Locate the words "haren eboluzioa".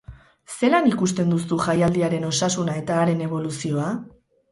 3.03-3.93